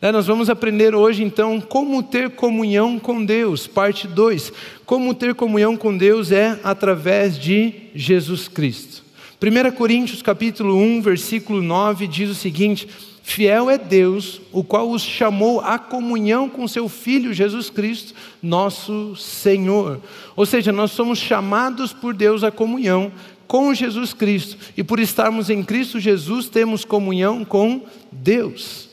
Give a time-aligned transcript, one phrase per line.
[0.00, 4.52] É, nós vamos aprender hoje então como ter comunhão com Deus, parte 2.
[4.86, 9.02] Como ter comunhão com Deus é através de Jesus Cristo.
[9.42, 12.88] 1 Coríntios capítulo 1, versículo 9 diz o seguinte:
[13.24, 19.16] Fiel é Deus, o qual os chamou à comunhão com seu Filho Jesus Cristo, nosso
[19.16, 20.00] Senhor.
[20.36, 23.10] Ou seja, nós somos chamados por Deus à comunhão
[23.48, 28.87] com Jesus Cristo, e por estarmos em Cristo Jesus, temos comunhão com Deus.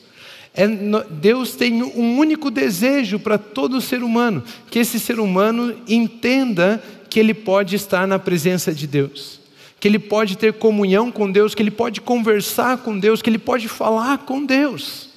[0.58, 6.82] É, Deus tem um único desejo para todo ser humano: que esse ser humano entenda
[7.10, 9.38] que ele pode estar na presença de Deus,
[9.78, 13.38] que ele pode ter comunhão com Deus, que ele pode conversar com Deus, que ele
[13.38, 15.10] pode falar com Deus.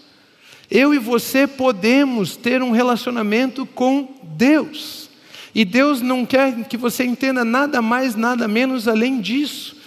[0.70, 5.10] Eu e você podemos ter um relacionamento com Deus.
[5.56, 9.78] E Deus não quer que você entenda nada mais, nada menos além disso.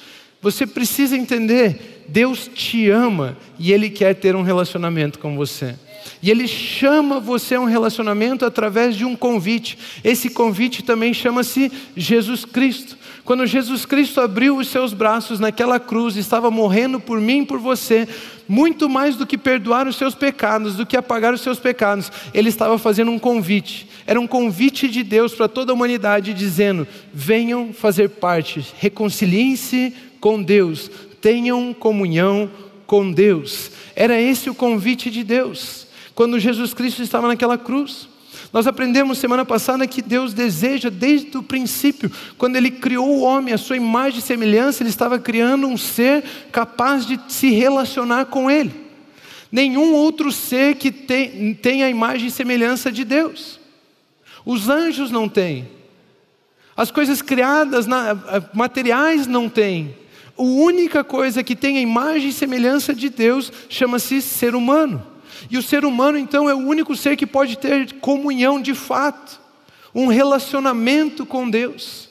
[0.40, 5.74] Você precisa entender Deus te ama e Ele quer ter um relacionamento com você.
[6.22, 9.78] E Ele chama você a um relacionamento através de um convite.
[10.04, 12.98] Esse convite também chama-se Jesus Cristo.
[13.24, 17.58] Quando Jesus Cristo abriu os seus braços naquela cruz, estava morrendo por mim e por
[17.58, 18.06] você,
[18.46, 22.50] muito mais do que perdoar os seus pecados, do que apagar os seus pecados, ele
[22.50, 23.88] estava fazendo um convite.
[24.06, 30.42] Era um convite de Deus para toda a humanidade, dizendo: venham fazer parte, reconciliem-se com
[30.42, 30.90] Deus,
[31.22, 32.50] tenham comunhão
[32.86, 33.70] com Deus.
[33.96, 38.08] Era esse o convite de Deus, quando Jesus Cristo estava naquela cruz.
[38.52, 43.54] Nós aprendemos semana passada que Deus deseja, desde o princípio, quando Ele criou o homem,
[43.54, 48.50] a sua imagem e semelhança, Ele estava criando um ser capaz de se relacionar com
[48.50, 48.74] Ele.
[49.50, 53.58] Nenhum outro ser que tem, tem a imagem e semelhança de Deus.
[54.44, 55.68] Os anjos não têm.
[56.76, 57.86] As coisas criadas,
[58.52, 60.01] materiais não têm.
[60.36, 65.06] A única coisa que tem a imagem e semelhança de Deus chama-se ser humano.
[65.50, 69.40] E o ser humano, então, é o único ser que pode ter comunhão de fato,
[69.94, 72.08] um relacionamento com Deus,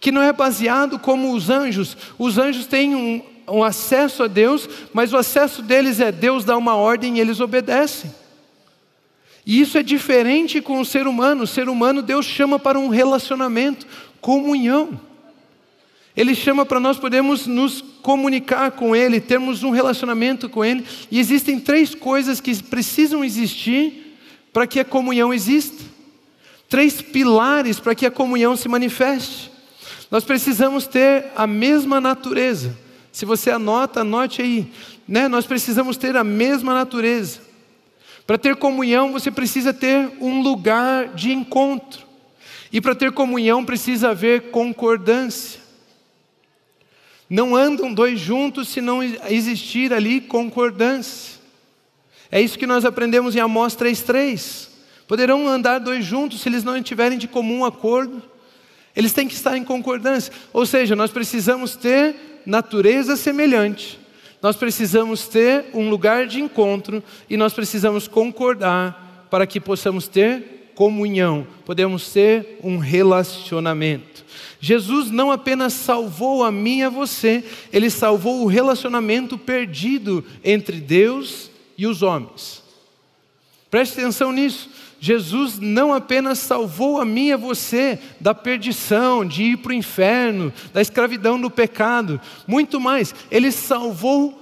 [0.00, 1.96] que não é baseado como os anjos.
[2.18, 6.56] Os anjos têm um, um acesso a Deus, mas o acesso deles é Deus dá
[6.56, 8.10] uma ordem e eles obedecem.
[9.44, 11.44] E isso é diferente com o ser humano.
[11.44, 13.86] O ser humano, Deus chama para um relacionamento,
[14.20, 15.00] comunhão.
[16.16, 20.84] Ele chama para nós podermos nos comunicar com Ele, termos um relacionamento com Ele.
[21.10, 24.16] E existem três coisas que precisam existir
[24.52, 25.84] para que a comunhão exista.
[26.68, 29.50] Três pilares para que a comunhão se manifeste.
[30.10, 32.76] Nós precisamos ter a mesma natureza.
[33.12, 34.72] Se você anota, anote aí.
[35.06, 35.28] Né?
[35.28, 37.40] Nós precisamos ter a mesma natureza.
[38.26, 42.06] Para ter comunhão, você precisa ter um lugar de encontro.
[42.72, 45.59] E para ter comunhão, precisa haver concordância.
[47.30, 51.38] Não andam dois juntos se não existir ali concordância.
[52.28, 54.68] É isso que nós aprendemos em Amós 3,3.
[55.06, 58.20] Poderão andar dois juntos se eles não estiverem de comum acordo.
[58.96, 60.32] Eles têm que estar em concordância.
[60.52, 64.00] Ou seja, nós precisamos ter natureza semelhante.
[64.42, 70.72] Nós precisamos ter um lugar de encontro e nós precisamos concordar para que possamos ter
[70.74, 74.24] comunhão, podemos ter um relacionamento.
[74.60, 80.80] Jesus não apenas salvou a mim e a você, ele salvou o relacionamento perdido entre
[80.80, 82.62] Deus e os homens.
[83.70, 84.68] Preste atenção nisso.
[85.00, 89.74] Jesus não apenas salvou a mim e a você da perdição, de ir para o
[89.74, 94.38] inferno, da escravidão do pecado, muito mais, ele salvou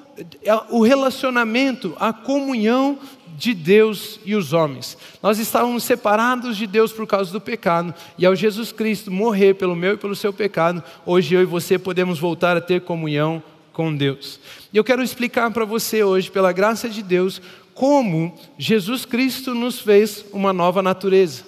[0.69, 2.99] o relacionamento, a comunhão
[3.38, 4.99] de Deus e os homens.
[5.22, 9.76] Nós estávamos separados de Deus por causa do pecado, e ao Jesus Cristo morrer pelo
[9.76, 13.41] meu e pelo seu pecado, hoje eu e você podemos voltar a ter comunhão
[13.72, 14.41] com Deus.
[14.72, 17.41] E eu quero explicar para você hoje, pela graça de Deus,
[17.72, 21.44] como Jesus Cristo nos fez uma nova natureza.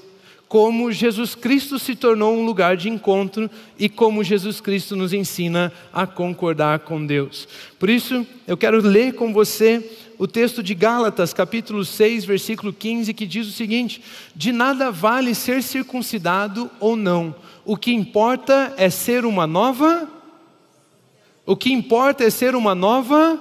[0.46, 5.72] Como Jesus Cristo se tornou um lugar de encontro e como Jesus Cristo nos ensina
[5.92, 7.46] a concordar com Deus.
[7.78, 9.88] Por isso, eu quero ler com você
[10.20, 14.02] o texto de Gálatas, capítulo 6, versículo 15, que diz o seguinte:
[14.36, 17.34] De nada vale ser circuncidado ou não,
[17.64, 20.06] o que importa é ser uma nova.
[21.46, 23.40] O que importa é ser uma nova.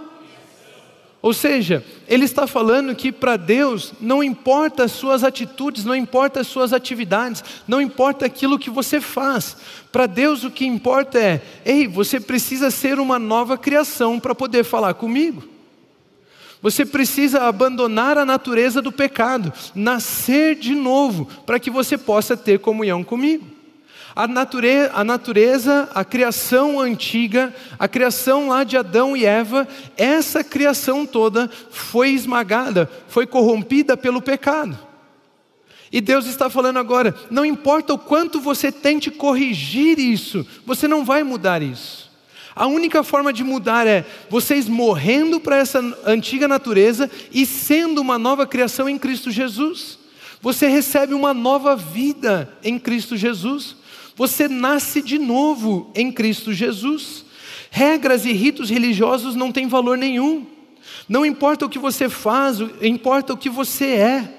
[1.21, 6.39] Ou seja, ele está falando que para Deus não importa as suas atitudes, não importa
[6.39, 9.57] as suas atividades, não importa aquilo que você faz.
[9.91, 14.63] Para Deus o que importa é: ei, você precisa ser uma nova criação para poder
[14.63, 15.58] falar comigo.
[16.61, 22.59] Você precisa abandonar a natureza do pecado, nascer de novo, para que você possa ter
[22.59, 23.47] comunhão comigo.
[24.15, 29.65] A natureza, a natureza, a criação antiga, a criação lá de Adão e Eva,
[29.95, 34.77] essa criação toda foi esmagada, foi corrompida pelo pecado.
[35.91, 41.05] E Deus está falando agora: não importa o quanto você tente corrigir isso, você não
[41.05, 42.08] vai mudar isso.
[42.55, 48.17] A única forma de mudar é vocês morrendo para essa antiga natureza e sendo uma
[48.17, 49.99] nova criação em Cristo Jesus.
[50.41, 53.75] Você recebe uma nova vida em Cristo Jesus.
[54.15, 57.25] Você nasce de novo em Cristo Jesus.
[57.69, 60.45] Regras e ritos religiosos não têm valor nenhum.
[61.07, 64.33] Não importa o que você faz, importa o que você é.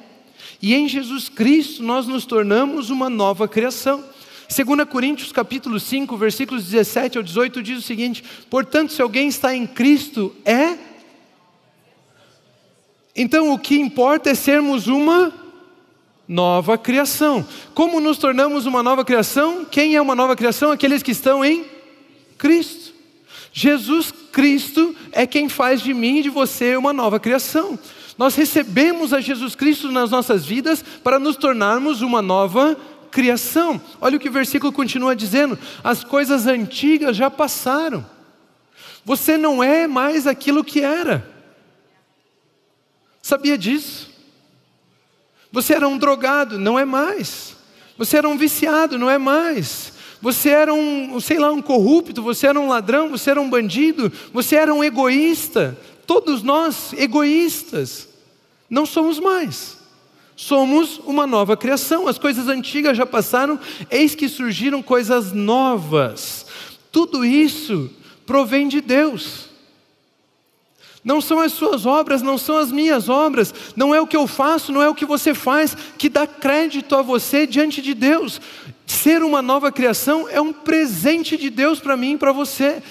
[0.61, 4.05] E em Jesus Cristo nós nos tornamos uma nova criação.
[4.51, 9.55] 2 Coríntios capítulo 5, versículos 17 ao 18 diz o seguinte: "Portanto, se alguém está
[9.55, 10.77] em Cristo, é
[13.15, 15.33] Então o que importa é sermos uma
[16.27, 17.47] nova criação.
[17.75, 19.65] Como nos tornamos uma nova criação?
[19.65, 20.71] Quem é uma nova criação?
[20.71, 21.65] Aqueles que estão em
[22.39, 22.95] Cristo.
[23.53, 27.77] Jesus Cristo é quem faz de mim e de você uma nova criação.
[28.17, 32.77] Nós recebemos a Jesus Cristo nas nossas vidas para nos tornarmos uma nova
[33.11, 33.81] criação.
[34.01, 38.05] Olha o que o versículo continua dizendo: as coisas antigas já passaram.
[39.05, 41.29] Você não é mais aquilo que era.
[43.23, 44.11] Sabia disso?
[45.53, 47.57] Você era um drogado, não é mais.
[47.99, 49.93] Você era um viciado, não é mais.
[50.23, 54.13] Você era um, sei lá, um corrupto, você era um ladrão, você era um bandido,
[54.33, 55.77] você era um egoísta.
[56.07, 58.09] Todos nós, egoístas,
[58.69, 59.80] não somos mais.
[60.43, 62.09] Somos uma nova criação.
[62.09, 63.61] As coisas antigas já passaram,
[63.91, 66.47] eis que surgiram coisas novas.
[66.91, 67.91] Tudo isso
[68.25, 69.51] provém de Deus.
[71.05, 74.27] Não são as suas obras, não são as minhas obras, não é o que eu
[74.27, 78.41] faço, não é o que você faz que dá crédito a você diante de Deus.
[78.87, 82.83] Ser uma nova criação é um presente de Deus para mim e para você.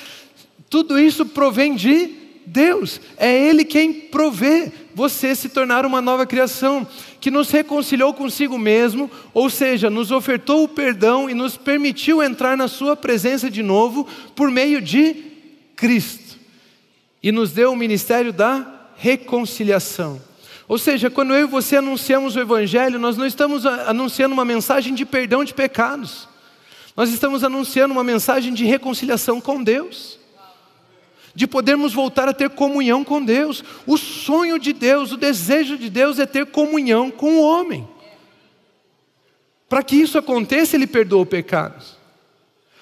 [0.69, 6.85] Tudo isso provém de Deus, é Ele quem provê você se tornar uma nova criação,
[7.21, 12.57] que nos reconciliou consigo mesmo, ou seja, nos ofertou o perdão e nos permitiu entrar
[12.57, 15.15] na Sua presença de novo por meio de
[15.75, 16.37] Cristo.
[17.21, 20.21] E nos deu o ministério da reconciliação.
[20.67, 24.93] Ou seja, quando eu e você anunciamos o Evangelho, nós não estamos anunciando uma mensagem
[24.93, 26.27] de perdão de pecados,
[26.95, 30.18] nós estamos anunciando uma mensagem de reconciliação com Deus,
[31.33, 33.63] de podermos voltar a ter comunhão com Deus.
[33.85, 37.87] O sonho de Deus, o desejo de Deus é ter comunhão com o homem.
[39.67, 41.99] Para que isso aconteça, Ele perdoa pecados.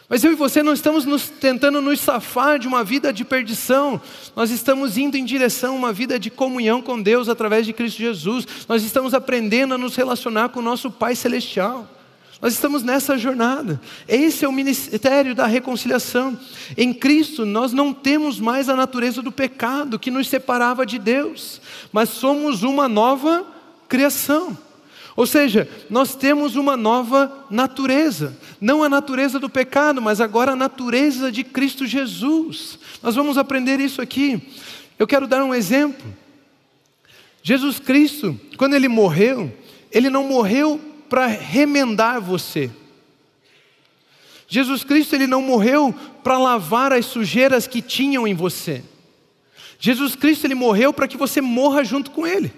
[0.10, 4.02] Mas eu e você não estamos nos, tentando nos safar de uma vida de perdição,
[4.36, 7.98] nós estamos indo em direção a uma vida de comunhão com Deus através de Cristo
[7.98, 11.97] Jesus, nós estamos aprendendo a nos relacionar com o nosso Pai Celestial.
[12.40, 13.82] Nós estamos nessa jornada.
[14.08, 16.38] Esse é o ministério da reconciliação.
[16.78, 21.60] Em Cristo, nós não temos mais a natureza do pecado que nos separava de Deus,
[21.92, 23.46] mas somos uma nova
[23.88, 24.56] criação.
[25.16, 30.56] Ou seja, nós temos uma nova natureza, não a natureza do pecado, mas agora a
[30.56, 32.78] natureza de Cristo Jesus.
[33.02, 34.40] Nós vamos aprender isso aqui.
[35.00, 36.06] Eu quero dar um exemplo.
[37.42, 39.52] Jesus Cristo, quando ele morreu,
[39.92, 42.72] ele não morreu para remendar você.
[44.48, 45.94] Jesus Cristo ele não morreu
[46.24, 48.84] para lavar as sujeiras que tinham em você.
[49.80, 52.52] Jesus Cristo ele morreu para que você morra junto com ele.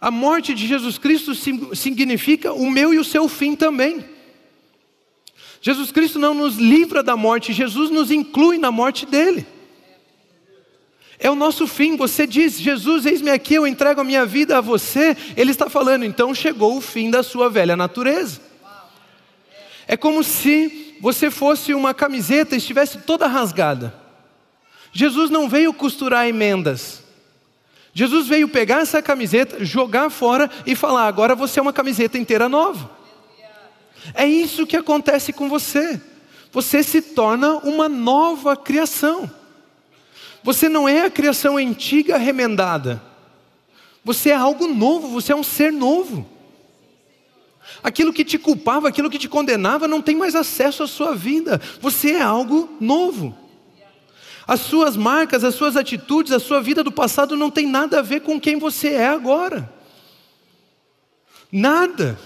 [0.00, 1.34] A morte de Jesus Cristo
[1.74, 4.04] significa o meu e o seu fim também.
[5.60, 9.44] Jesus Cristo não nos livra da morte, Jesus nos inclui na morte dele.
[11.18, 11.96] É o nosso fim.
[11.96, 15.16] Você diz, Jesus, eis-me aqui, eu entrego a minha vida a você.
[15.36, 18.40] Ele está falando, então chegou o fim da sua velha natureza.
[19.86, 23.94] É como se você fosse uma camiseta e estivesse toda rasgada.
[24.92, 27.02] Jesus não veio costurar emendas.
[27.92, 32.48] Jesus veio pegar essa camiseta, jogar fora e falar: agora você é uma camiseta inteira
[32.48, 32.90] nova.
[34.14, 36.00] É isso que acontece com você.
[36.52, 39.30] Você se torna uma nova criação.
[40.42, 43.02] Você não é a criação antiga remendada.
[44.04, 46.26] Você é algo novo, você é um ser novo.
[47.82, 51.60] Aquilo que te culpava, aquilo que te condenava, não tem mais acesso à sua vida.
[51.80, 53.36] Você é algo novo.
[54.46, 58.02] As suas marcas, as suas atitudes, a sua vida do passado não tem nada a
[58.02, 59.70] ver com quem você é agora.
[61.52, 62.18] Nada.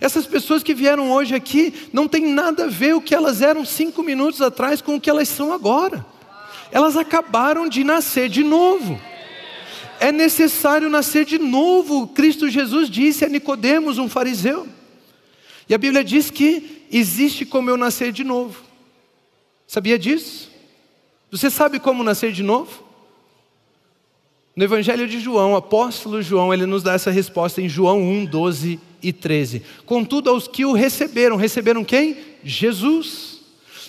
[0.00, 3.64] Essas pessoas que vieram hoje aqui não tem nada a ver o que elas eram
[3.64, 6.04] cinco minutos atrás com o que elas são agora.
[6.70, 9.00] Elas acabaram de nascer de novo.
[9.98, 12.08] É necessário nascer de novo.
[12.08, 14.66] Cristo Jesus disse a Nicodemos, um fariseu.
[15.68, 18.62] E a Bíblia diz que existe como eu nascer de novo.
[19.66, 20.50] Sabia disso?
[21.30, 22.84] Você sabe como nascer de novo?
[24.54, 28.24] No Evangelho de João, o apóstolo João, ele nos dá essa resposta em João 1,
[28.24, 29.62] 12 e 13.
[29.84, 32.16] Contudo, aos que o receberam, receberam quem?
[32.42, 33.35] Jesus.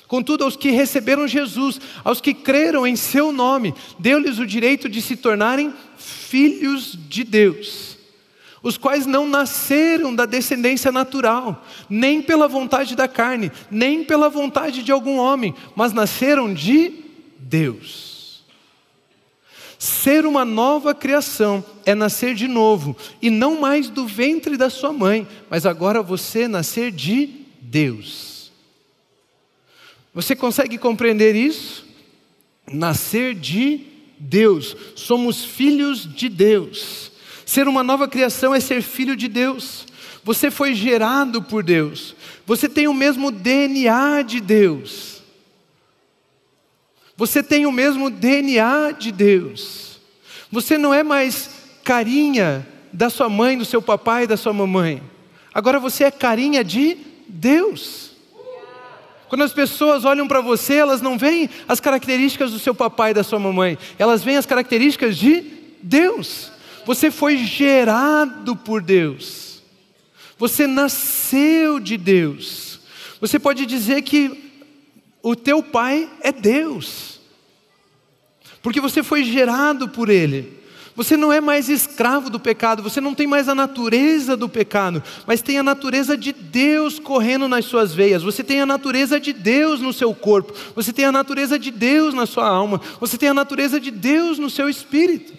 [0.07, 5.01] Contudo, aos que receberam Jesus, aos que creram em seu nome, deu-lhes o direito de
[5.01, 7.97] se tornarem filhos de Deus
[8.67, 14.83] os quais não nasceram da descendência natural, nem pela vontade da carne, nem pela vontade
[14.83, 16.91] de algum homem, mas nasceram de
[17.39, 18.43] Deus.
[19.79, 24.91] Ser uma nova criação é nascer de novo, e não mais do ventre da sua
[24.91, 27.29] mãe, mas agora você nascer de
[27.61, 28.36] Deus.
[30.17, 31.85] Você consegue compreender isso?
[32.73, 33.81] Nascer de
[34.17, 37.11] Deus, somos filhos de Deus.
[37.45, 39.85] Ser uma nova criação é ser filho de Deus.
[40.23, 42.15] Você foi gerado por Deus.
[42.47, 45.21] Você tem o mesmo DNA de Deus.
[47.15, 49.99] Você tem o mesmo DNA de Deus.
[50.51, 51.51] Você não é mais
[51.83, 54.99] carinha da sua mãe, do seu papai da sua mamãe.
[55.53, 56.97] Agora você é carinha de
[57.27, 58.06] Deus.
[59.29, 63.13] Quando as pessoas olham para você, elas não veem as características do seu papai e
[63.13, 65.43] da sua mamãe, elas veem as características de
[65.81, 66.51] Deus.
[66.85, 69.61] Você foi gerado por Deus.
[70.37, 72.79] Você nasceu de Deus.
[73.19, 74.51] Você pode dizer que
[75.21, 77.19] o teu pai é Deus.
[78.61, 80.56] Porque você foi gerado por ele.
[80.97, 85.03] Você não é mais escravo do pecado, você não tem mais a natureza do pecado,
[85.27, 89.31] mas tem a natureza de Deus correndo nas suas veias, você tem a natureza de
[89.31, 93.29] Deus no seu corpo, você tem a natureza de Deus na sua alma, você tem
[93.29, 95.33] a natureza de Deus no seu espírito.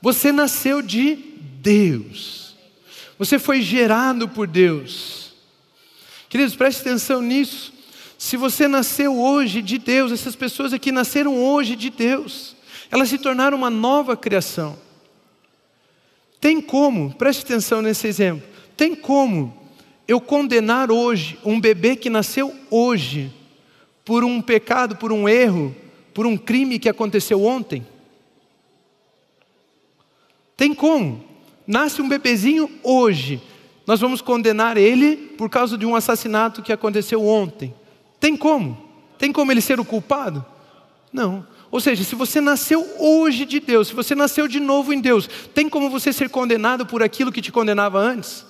[0.00, 1.14] Você nasceu de
[1.60, 2.56] Deus.
[3.18, 5.34] Você foi gerado por Deus.
[6.30, 7.74] Queridos, preste atenção nisso.
[8.16, 12.56] Se você nasceu hoje de Deus, essas pessoas aqui nasceram hoje de Deus,
[12.92, 14.76] elas se tornaram uma nova criação.
[16.38, 18.46] Tem como, preste atenção nesse exemplo,
[18.76, 19.56] tem como
[20.06, 23.32] eu condenar hoje um bebê que nasceu hoje
[24.04, 25.74] por um pecado, por um erro,
[26.12, 27.86] por um crime que aconteceu ontem?
[30.54, 31.24] Tem como?
[31.66, 33.40] Nasce um bebezinho hoje.
[33.86, 37.74] Nós vamos condenar ele por causa de um assassinato que aconteceu ontem.
[38.20, 38.76] Tem como?
[39.16, 40.44] Tem como ele ser o culpado?
[41.10, 41.46] Não.
[41.72, 45.26] Ou seja, se você nasceu hoje de Deus, se você nasceu de novo em Deus,
[45.54, 48.44] tem como você ser condenado por aquilo que te condenava antes?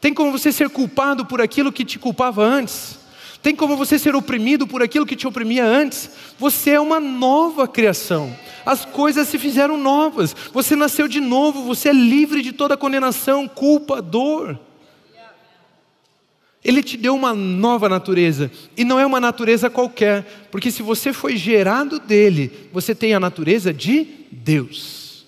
[0.00, 2.96] Tem como você ser culpado por aquilo que te culpava antes?
[3.42, 6.08] Tem como você ser oprimido por aquilo que te oprimia antes?
[6.38, 8.34] Você é uma nova criação.
[8.64, 10.34] As coisas se fizeram novas.
[10.52, 14.56] Você nasceu de novo, você é livre de toda condenação, culpa, dor.
[16.64, 21.12] Ele te deu uma nova natureza, e não é uma natureza qualquer, porque se você
[21.12, 25.26] foi gerado dele, você tem a natureza de Deus.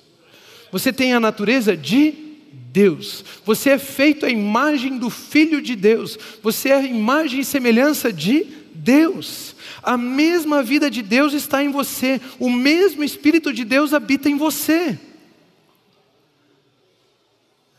[0.73, 2.14] Você tem a natureza de
[2.73, 3.25] Deus.
[3.45, 6.19] Você é feito à imagem do Filho de Deus.
[6.43, 9.55] Você é a imagem e semelhança de Deus.
[9.83, 12.21] A mesma vida de Deus está em você.
[12.38, 14.99] O mesmo Espírito de Deus habita em você.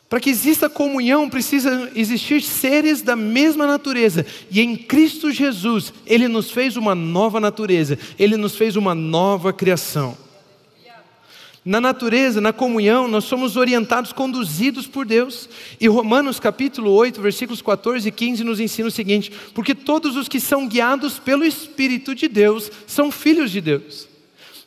[0.10, 4.26] Para que exista comunhão, precisa existir seres da mesma natureza.
[4.50, 9.52] E em Cristo Jesus, Ele nos fez uma nova natureza, Ele nos fez uma nova
[9.52, 10.18] criação.
[11.68, 15.50] Na natureza, na comunhão, nós somos orientados, conduzidos por Deus.
[15.82, 20.30] E Romanos capítulo 8, versículos 14 e 15 nos ensina o seguinte: porque todos os
[20.30, 24.08] que são guiados pelo Espírito de Deus são filhos de Deus.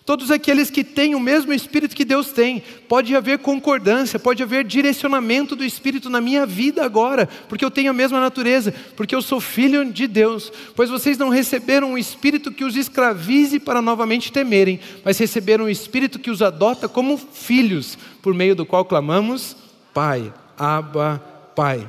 [0.05, 4.65] Todos aqueles que têm o mesmo Espírito que Deus tem, pode haver concordância, pode haver
[4.65, 9.21] direcionamento do Espírito na minha vida agora, porque eu tenho a mesma natureza, porque eu
[9.21, 10.51] sou filho de Deus.
[10.75, 15.69] Pois vocês não receberam um Espírito que os escravize para novamente temerem, mas receberam um
[15.69, 19.55] Espírito que os adota como filhos, por meio do qual clamamos:
[19.93, 21.23] Pai, Abba,
[21.55, 21.89] Pai.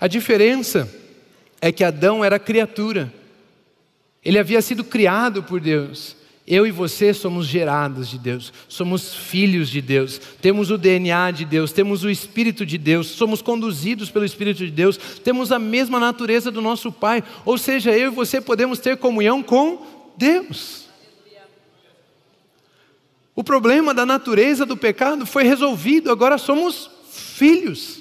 [0.00, 0.92] A diferença
[1.60, 3.12] é que Adão era criatura,
[4.24, 6.19] ele havia sido criado por Deus.
[6.46, 11.44] Eu e você somos gerados de Deus, somos filhos de Deus, temos o DNA de
[11.44, 16.00] Deus, temos o Espírito de Deus, somos conduzidos pelo Espírito de Deus, temos a mesma
[16.00, 20.88] natureza do nosso Pai, ou seja, eu e você podemos ter comunhão com Deus.
[23.34, 28.00] O problema da natureza do pecado foi resolvido, agora somos filhos.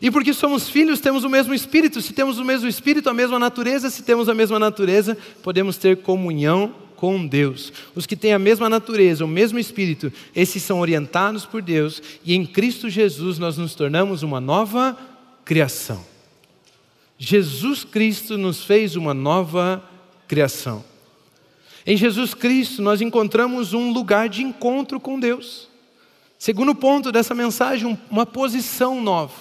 [0.00, 2.00] E porque somos filhos, temos o mesmo espírito.
[2.00, 5.98] Se temos o mesmo espírito, a mesma natureza, se temos a mesma natureza, podemos ter
[5.98, 7.72] comunhão com Deus.
[7.94, 12.34] Os que têm a mesma natureza, o mesmo espírito, esses são orientados por Deus e
[12.34, 14.96] em Cristo Jesus nós nos tornamos uma nova
[15.42, 16.04] criação.
[17.18, 19.82] Jesus Cristo nos fez uma nova
[20.28, 20.84] criação.
[21.86, 25.68] Em Jesus Cristo nós encontramos um lugar de encontro com Deus.
[26.38, 29.34] Segundo ponto dessa mensagem, uma posição nova,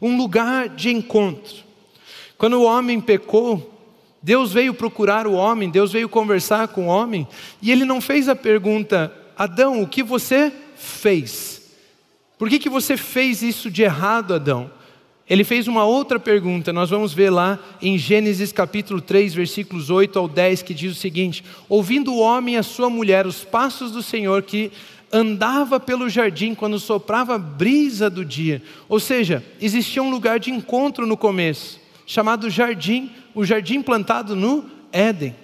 [0.00, 1.56] um lugar de encontro.
[2.38, 3.69] Quando o homem pecou,
[4.22, 7.26] Deus veio procurar o homem, Deus veio conversar com o homem,
[7.62, 11.62] e ele não fez a pergunta: Adão, o que você fez?
[12.38, 14.70] Por que, que você fez isso de errado, Adão?
[15.28, 20.18] Ele fez uma outra pergunta, nós vamos ver lá em Gênesis capítulo 3, versículos 8
[20.18, 23.92] ao 10, que diz o seguinte: Ouvindo o homem e a sua mulher os passos
[23.92, 24.72] do Senhor que
[25.12, 28.62] andava pelo jardim quando soprava a brisa do dia.
[28.88, 34.64] Ou seja, existia um lugar de encontro no começo, chamado jardim, o jardim plantado no
[34.92, 35.34] Éden.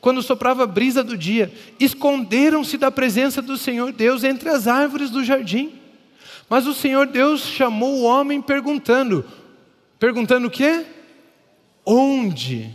[0.00, 5.10] Quando soprava a brisa do dia, esconderam-se da presença do Senhor Deus entre as árvores
[5.10, 5.72] do jardim.
[6.48, 9.24] Mas o Senhor Deus chamou o homem perguntando:
[9.98, 10.84] perguntando o quê?
[11.84, 12.74] Onde?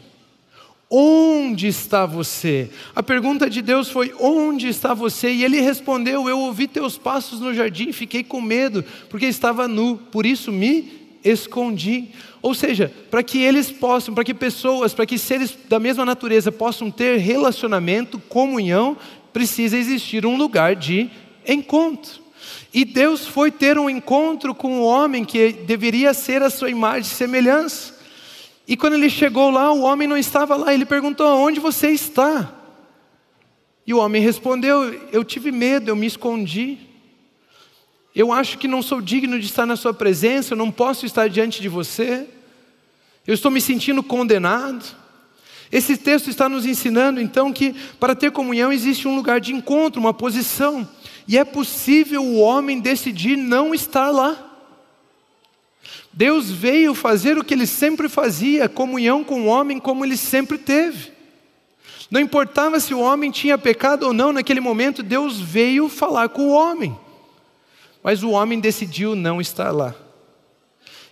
[0.90, 2.70] Onde está você?
[2.96, 5.32] A pergunta de Deus foi: Onde está você?
[5.32, 9.98] E ele respondeu: Eu ouvi teus passos no jardim, fiquei com medo, porque estava nu,
[9.98, 12.10] por isso me escondi.
[12.42, 16.52] Ou seja, para que eles possam, para que pessoas, para que seres da mesma natureza
[16.52, 18.96] possam ter relacionamento, comunhão,
[19.34, 21.10] precisa existir um lugar de
[21.48, 22.24] encontro.
[22.74, 27.12] E Deus foi ter um encontro com o homem que deveria ser a sua imagem
[27.12, 27.96] e semelhança.
[28.68, 30.74] E quando ele chegou lá, o homem não estava lá.
[30.74, 32.54] Ele perguntou: Onde você está?
[33.86, 36.78] E o homem respondeu: Eu tive medo, eu me escondi.
[38.16, 41.28] Eu acho que não sou digno de estar na sua presença, eu não posso estar
[41.28, 42.26] diante de você.
[43.28, 44.86] Eu estou me sentindo condenado.
[45.70, 50.00] Esse texto está nos ensinando então que para ter comunhão existe um lugar de encontro,
[50.00, 50.88] uma posição.
[51.28, 54.54] E é possível o homem decidir não estar lá.
[56.14, 60.58] Deus veio fazer o que ele sempre fazia, comunhão com o homem como ele sempre
[60.58, 61.12] teve.
[62.10, 66.44] Não importava se o homem tinha pecado ou não naquele momento, Deus veio falar com
[66.44, 66.98] o homem.
[68.06, 69.96] Mas o homem decidiu não estar lá.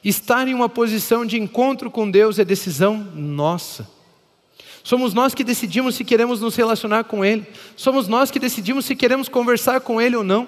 [0.03, 3.89] Estar em uma posição de encontro com Deus é decisão nossa.
[4.83, 7.47] Somos nós que decidimos se queremos nos relacionar com Ele.
[7.75, 10.47] Somos nós que decidimos se queremos conversar com Ele ou não.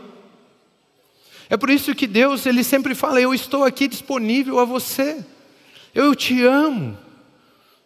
[1.50, 5.26] É por isso que Deus, Ele sempre fala: Eu estou aqui disponível a você.
[5.96, 6.96] Eu te amo.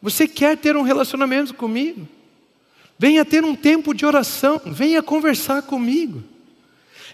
[0.01, 2.05] Você quer ter um relacionamento comigo?
[2.97, 4.59] Venha ter um tempo de oração.
[4.65, 6.21] Venha conversar comigo.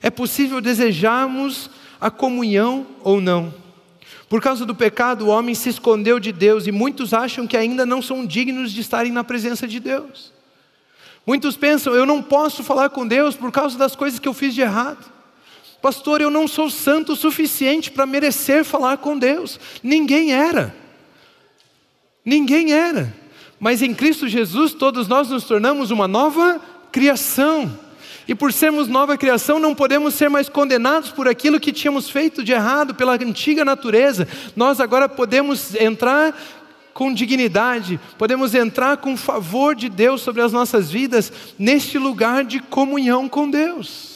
[0.05, 1.67] É possível desejarmos
[1.99, 3.51] a comunhão ou não.
[4.29, 7.87] Por causa do pecado, o homem se escondeu de Deus e muitos acham que ainda
[7.87, 10.31] não são dignos de estarem na presença de Deus.
[11.25, 14.53] Muitos pensam, eu não posso falar com Deus por causa das coisas que eu fiz
[14.53, 15.11] de errado.
[15.81, 19.59] Pastor, eu não sou santo o suficiente para merecer falar com Deus.
[19.81, 20.75] Ninguém era.
[22.23, 23.11] Ninguém era.
[23.59, 27.84] Mas em Cristo Jesus, todos nós nos tornamos uma nova criação.
[28.27, 32.43] E por sermos nova criação, não podemos ser mais condenados por aquilo que tínhamos feito
[32.43, 34.27] de errado pela antiga natureza.
[34.55, 36.35] Nós agora podemos entrar
[36.93, 42.59] com dignidade, podemos entrar com favor de Deus sobre as nossas vidas, neste lugar de
[42.61, 44.15] comunhão com Deus.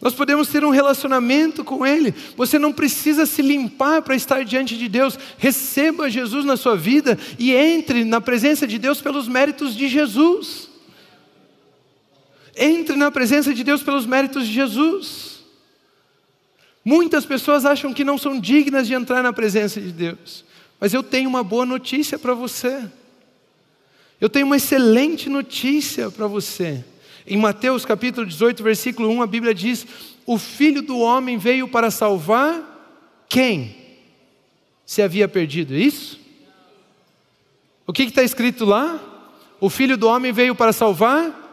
[0.00, 2.14] Nós podemos ter um relacionamento com Ele.
[2.36, 5.18] Você não precisa se limpar para estar diante de Deus.
[5.36, 10.69] Receba Jesus na sua vida e entre na presença de Deus pelos méritos de Jesus.
[12.62, 15.40] Entre na presença de Deus pelos méritos de Jesus.
[16.84, 20.44] Muitas pessoas acham que não são dignas de entrar na presença de Deus.
[20.78, 22.84] Mas eu tenho uma boa notícia para você.
[24.20, 26.84] Eu tenho uma excelente notícia para você.
[27.26, 29.86] Em Mateus capítulo 18, versículo 1, a Bíblia diz:
[30.26, 33.74] O filho do homem veio para salvar quem?
[34.84, 36.20] Se havia perdido, isso?
[37.86, 39.00] O que está escrito lá?
[39.58, 41.49] O filho do homem veio para salvar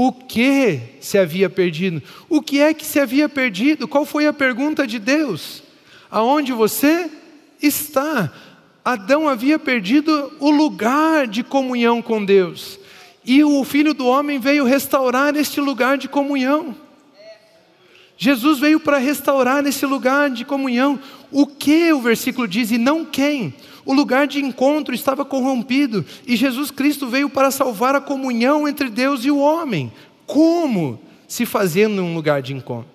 [0.00, 2.00] o que se havia perdido?
[2.28, 3.88] O que é que se havia perdido?
[3.88, 5.60] Qual foi a pergunta de Deus?
[6.08, 7.10] Aonde você
[7.60, 8.32] está?
[8.84, 12.78] Adão havia perdido o lugar de comunhão com Deus.
[13.24, 16.76] E o Filho do Homem veio restaurar este lugar de comunhão.
[18.20, 20.98] Jesus veio para restaurar esse lugar de comunhão.
[21.30, 23.54] O que o versículo diz e não quem?
[23.86, 28.90] O lugar de encontro estava corrompido e Jesus Cristo veio para salvar a comunhão entre
[28.90, 29.92] Deus e o homem.
[30.26, 32.88] Como se fazendo um lugar de encontro?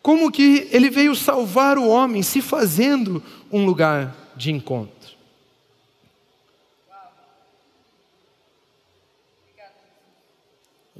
[0.00, 4.97] Como que ele veio salvar o homem se fazendo um lugar de encontro?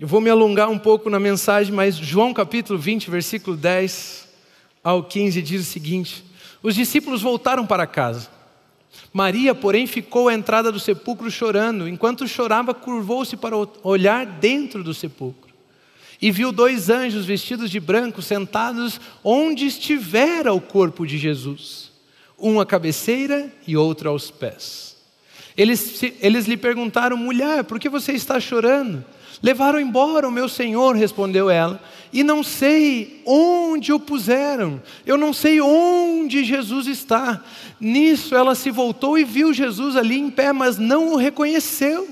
[0.00, 4.28] Eu vou me alongar um pouco na mensagem, mas João capítulo 20, versículo 10
[4.84, 6.24] ao 15 diz o seguinte:
[6.62, 8.28] Os discípulos voltaram para casa.
[9.12, 11.88] Maria, porém, ficou à entrada do sepulcro chorando.
[11.88, 15.52] Enquanto chorava, curvou-se para olhar dentro do sepulcro.
[16.22, 21.90] E viu dois anjos vestidos de branco sentados onde estivera o corpo de Jesus,
[22.38, 24.96] um à cabeceira e outro aos pés.
[25.56, 29.04] Eles, eles lhe perguntaram, mulher, por que você está chorando?
[29.42, 31.80] Levaram embora o meu senhor, respondeu ela,
[32.12, 37.42] e não sei onde o puseram, eu não sei onde Jesus está.
[37.78, 42.08] Nisso ela se voltou e viu Jesus ali em pé, mas não o reconheceu.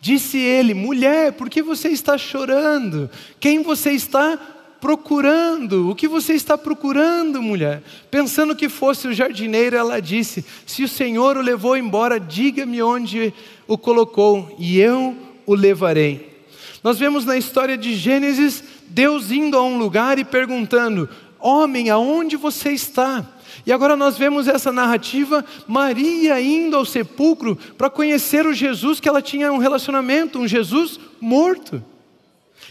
[0.00, 3.10] Disse ele: Mulher, por que você está chorando?
[3.40, 4.38] Quem você está
[4.80, 5.88] procurando?
[5.88, 7.82] O que você está procurando, mulher?
[8.10, 13.32] Pensando que fosse o jardineiro, ela disse: Se o Senhor o levou embora, diga-me onde
[13.66, 16.34] o colocou, e eu o levarei.
[16.82, 22.36] Nós vemos na história de Gênesis Deus indo a um lugar e perguntando: Homem, aonde
[22.36, 23.26] você está?
[23.66, 29.08] E agora nós vemos essa narrativa, Maria indo ao sepulcro para conhecer o Jesus que
[29.08, 31.82] ela tinha um relacionamento, um Jesus morto.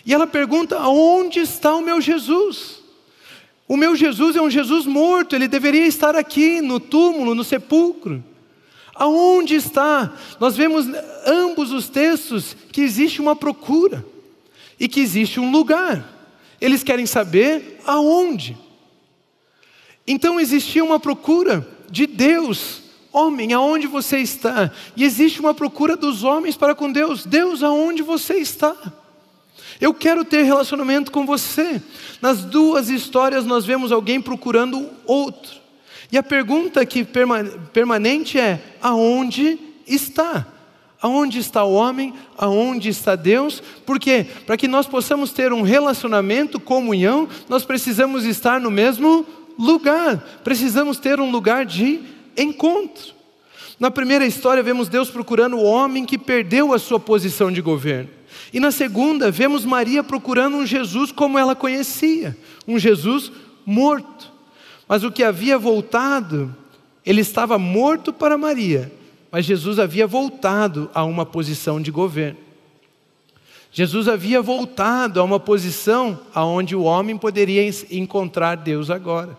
[0.06, 2.84] E ela pergunta: Aonde está o meu Jesus?
[3.68, 8.24] O meu Jesus é um Jesus morto, ele deveria estar aqui no túmulo, no sepulcro.
[8.96, 10.14] Aonde está?
[10.40, 10.86] Nós vemos
[11.26, 14.06] ambos os textos que existe uma procura
[14.80, 16.10] e que existe um lugar.
[16.62, 18.58] Eles querem saber aonde.
[20.06, 24.72] Então existia uma procura de Deus, homem, aonde você está?
[24.96, 28.76] E existe uma procura dos homens para com Deus, Deus, aonde você está?
[29.82, 31.82] Eu quero ter relacionamento com você.
[32.22, 35.63] Nas duas histórias nós vemos alguém procurando outro.
[36.14, 37.04] E a pergunta que
[37.74, 40.46] permanente é: aonde está?
[41.02, 42.14] Aonde está o homem?
[42.38, 43.64] Aonde está Deus?
[43.84, 44.28] Por quê?
[44.46, 49.26] Para que nós possamos ter um relacionamento, comunhão, nós precisamos estar no mesmo
[49.58, 50.18] lugar.
[50.44, 52.00] Precisamos ter um lugar de
[52.38, 53.16] encontro.
[53.80, 58.12] Na primeira história, vemos Deus procurando o homem que perdeu a sua posição de governo.
[58.54, 63.32] E na segunda, vemos Maria procurando um Jesus como ela conhecia, um Jesus
[63.66, 64.33] morto.
[64.94, 66.56] Mas o que havia voltado,
[67.04, 68.94] ele estava morto para Maria,
[69.32, 72.38] mas Jesus havia voltado a uma posição de governo.
[73.72, 79.36] Jesus havia voltado a uma posição aonde o homem poderia encontrar Deus agora.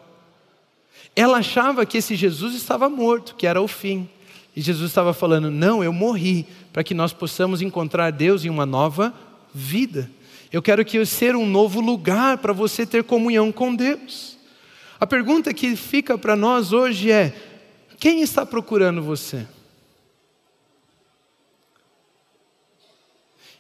[1.14, 4.08] Ela achava que esse Jesus estava morto, que era o fim.
[4.56, 8.66] E Jesus estava falando: Não, eu morri para que nós possamos encontrar Deus em uma
[8.66, 9.14] nova
[9.54, 10.10] vida.
[10.50, 14.33] Eu quero que eu ser um novo lugar para você ter comunhão com Deus.
[15.04, 17.30] A pergunta que fica para nós hoje é:
[18.00, 19.46] quem está procurando você?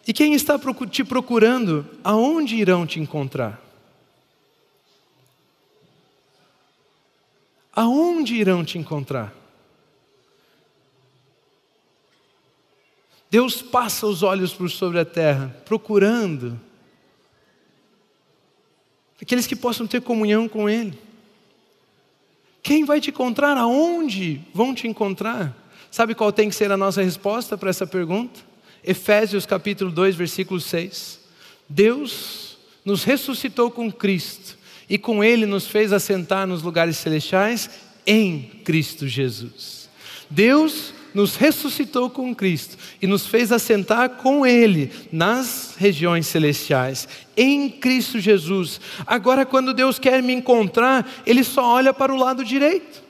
[0.06, 0.58] E quem está
[0.90, 3.62] te procurando, aonde irão te encontrar?
[7.74, 9.30] Aonde irão te encontrar?
[13.30, 16.58] Deus passa os olhos por sobre a terra, procurando
[19.20, 21.12] aqueles que possam ter comunhão com Ele.
[22.64, 23.58] Quem vai te encontrar?
[23.58, 25.54] Aonde vão te encontrar?
[25.90, 28.40] Sabe qual tem que ser a nossa resposta para essa pergunta?
[28.82, 31.20] Efésios capítulo 2, versículo 6.
[31.68, 34.56] Deus nos ressuscitou com Cristo
[34.88, 37.68] e com Ele nos fez assentar nos lugares celestiais
[38.06, 39.90] em Cristo Jesus.
[40.30, 47.70] Deus nos ressuscitou com Cristo e nos fez assentar com Ele nas regiões celestiais, em
[47.70, 48.80] Cristo Jesus.
[49.06, 53.04] Agora, quando Deus quer me encontrar, Ele só olha para o lado direito.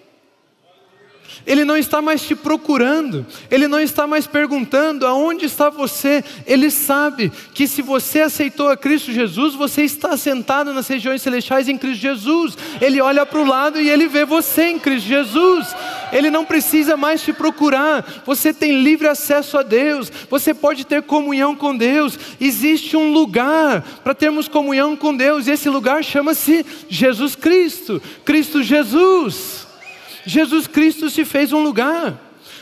[1.46, 6.24] Ele não está mais te procurando, Ele não está mais perguntando aonde está você.
[6.46, 11.68] Ele sabe que se você aceitou a Cristo Jesus, você está sentado nas regiões celestiais
[11.68, 12.56] em Cristo Jesus.
[12.80, 15.74] Ele olha para o lado e ele vê você em Cristo Jesus.
[16.14, 18.22] Ele não precisa mais te procurar.
[18.24, 20.10] Você tem livre acesso a Deus.
[20.30, 22.16] Você pode ter comunhão com Deus.
[22.40, 28.00] Existe um lugar para termos comunhão com Deus, e esse lugar chama-se Jesus Cristo.
[28.24, 29.66] Cristo Jesus.
[30.24, 32.20] Jesus Cristo se fez um lugar.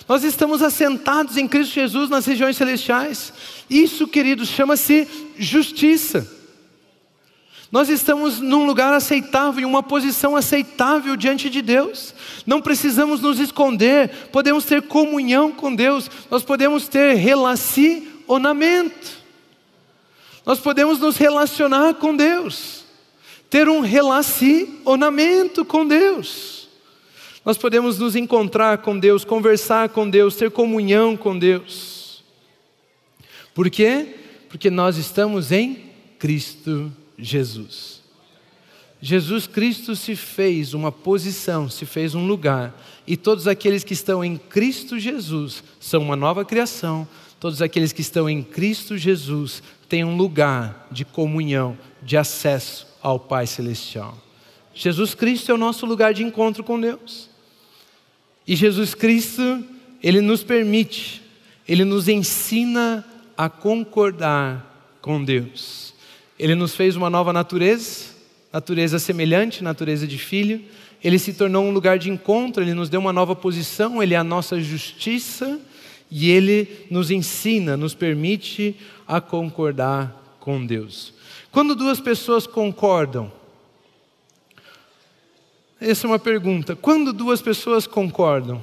[0.08, 3.32] Nós estamos assentados em Cristo Jesus nas regiões celestiais.
[3.68, 5.06] Isso, queridos, chama-se
[5.38, 6.41] justiça.
[7.72, 12.14] Nós estamos num lugar aceitável, em uma posição aceitável diante de Deus.
[12.46, 19.22] Não precisamos nos esconder, podemos ter comunhão com Deus, nós podemos ter relacionamento.
[20.44, 22.84] Nós podemos nos relacionar com Deus,
[23.48, 26.68] ter um relacionamento com Deus.
[27.42, 32.22] Nós podemos nos encontrar com Deus, conversar com Deus, ter comunhão com Deus.
[33.54, 34.14] Por quê?
[34.50, 38.02] Porque nós estamos em Cristo Jesus.
[39.00, 44.24] Jesus Cristo se fez uma posição, se fez um lugar, e todos aqueles que estão
[44.24, 47.06] em Cristo Jesus são uma nova criação,
[47.40, 53.18] todos aqueles que estão em Cristo Jesus têm um lugar de comunhão, de acesso ao
[53.18, 54.16] Pai Celestial.
[54.72, 57.28] Jesus Cristo é o nosso lugar de encontro com Deus.
[58.46, 59.64] E Jesus Cristo,
[60.02, 61.22] Ele nos permite,
[61.66, 63.04] Ele nos ensina
[63.36, 65.91] a concordar com Deus.
[66.42, 68.06] Ele nos fez uma nova natureza,
[68.52, 70.60] natureza semelhante, natureza de filho.
[71.00, 74.16] Ele se tornou um lugar de encontro, ele nos deu uma nova posição, ele é
[74.16, 75.60] a nossa justiça
[76.10, 78.74] e ele nos ensina, nos permite
[79.06, 81.14] a concordar com Deus.
[81.52, 83.30] Quando duas pessoas concordam,
[85.80, 86.74] essa é uma pergunta.
[86.74, 88.60] Quando duas pessoas concordam?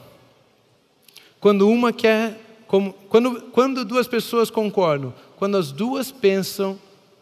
[1.39, 2.37] Quando uma quer.
[2.67, 5.13] Como, quando, quando duas pessoas concordam?
[5.37, 6.77] Quando as duas pensam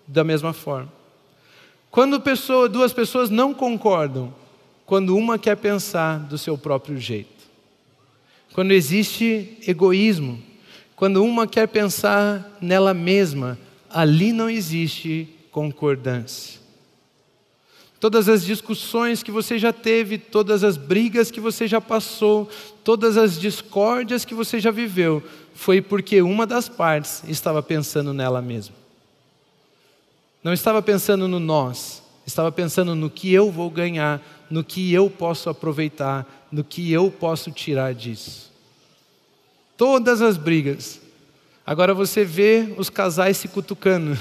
[0.07, 0.91] da mesma forma.
[1.91, 4.33] Quando pessoa, duas pessoas não concordam,
[4.85, 7.45] quando uma quer pensar do seu próprio jeito.
[8.53, 10.41] Quando existe egoísmo,
[10.95, 16.59] quando uma quer pensar nela mesma, ali não existe concordância.
[17.99, 22.47] Todas as discussões que você já teve, todas as brigas que você já passou,
[22.83, 25.21] todas as discórdias que você já viveu,
[25.53, 28.75] foi porque uma das partes estava pensando nela mesma.
[30.43, 35.09] Não estava pensando no nós, estava pensando no que eu vou ganhar, no que eu
[35.09, 38.51] posso aproveitar, no que eu posso tirar disso.
[39.75, 41.01] Todas as brigas.
[41.65, 44.17] Agora você vê os casais se cutucando.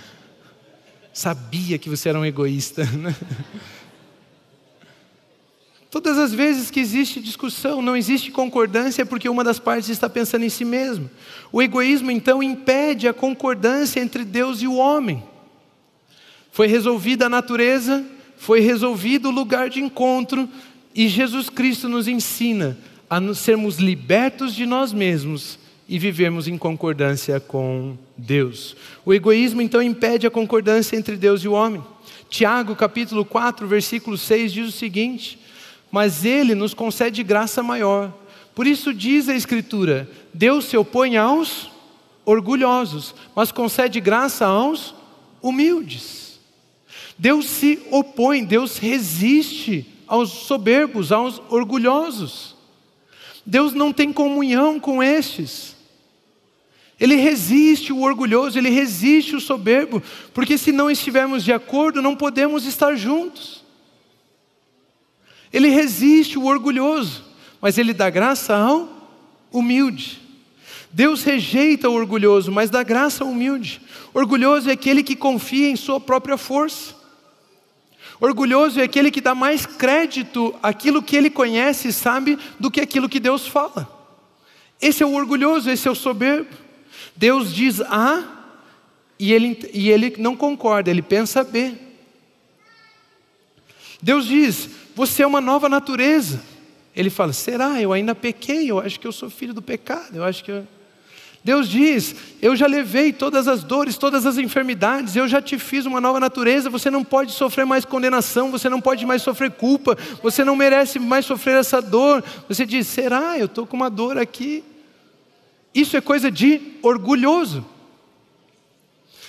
[1.12, 2.84] Sabia que você era um egoísta.
[2.84, 3.14] Né?
[5.90, 10.08] Todas as vezes que existe discussão, não existe concordância, é porque uma das partes está
[10.08, 11.10] pensando em si mesmo.
[11.50, 15.20] O egoísmo, então, impede a concordância entre Deus e o homem.
[16.52, 18.04] Foi resolvida a natureza,
[18.36, 20.48] foi resolvido o lugar de encontro,
[20.94, 27.40] e Jesus Cristo nos ensina a sermos libertos de nós mesmos e vivermos em concordância
[27.40, 28.76] com Deus.
[29.04, 31.82] O egoísmo, então, impede a concordância entre Deus e o homem.
[32.28, 35.49] Tiago, capítulo 4, versículo 6, diz o seguinte
[35.90, 38.12] mas Ele nos concede graça maior.
[38.54, 41.70] Por isso diz a Escritura: Deus se opõe aos
[42.24, 44.94] orgulhosos, mas concede graça aos
[45.42, 46.38] humildes.
[47.18, 52.56] Deus se opõe, Deus resiste aos soberbos, aos orgulhosos.
[53.44, 55.76] Deus não tem comunhão com estes.
[56.98, 60.02] Ele resiste o orgulhoso, ele resiste o soberbo,
[60.34, 63.59] porque se não estivermos de acordo, não podemos estar juntos.
[65.52, 67.24] Ele resiste o orgulhoso,
[67.60, 68.88] mas ele dá graça ao
[69.52, 70.20] humilde.
[70.92, 73.80] Deus rejeita o orgulhoso, mas dá graça ao humilde.
[74.12, 76.94] Orgulhoso é aquele que confia em sua própria força.
[78.20, 82.80] Orgulhoso é aquele que dá mais crédito àquilo que ele conhece e sabe do que
[82.80, 83.88] aquilo que Deus fala.
[84.80, 86.50] Esse é o orgulhoso, esse é o soberbo.
[87.16, 88.24] Deus diz A
[89.18, 91.74] e ele, e ele não concorda, ele pensa B.
[94.02, 94.68] Deus diz:
[95.00, 96.42] você é uma nova natureza.
[96.94, 97.80] Ele fala: será?
[97.80, 100.68] Eu ainda pequei, eu acho que eu sou filho do pecado, eu acho que eu...
[101.42, 105.86] Deus diz: Eu já levei todas as dores, todas as enfermidades, eu já te fiz
[105.86, 109.96] uma nova natureza, você não pode sofrer mais condenação, você não pode mais sofrer culpa,
[110.22, 112.22] você não merece mais sofrer essa dor.
[112.46, 113.38] Você diz: Será?
[113.38, 114.62] Eu estou com uma dor aqui.
[115.74, 117.64] Isso é coisa de orgulhoso,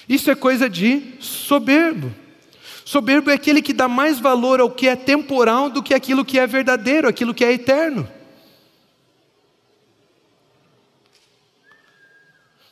[0.10, 2.21] isso é coisa de soberbo.
[2.92, 6.38] Soberbo é aquele que dá mais valor ao que é temporal do que aquilo que
[6.38, 8.06] é verdadeiro, aquilo que é eterno.